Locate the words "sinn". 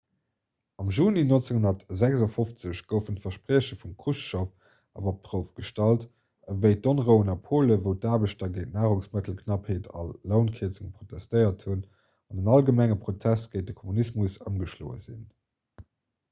15.09-15.23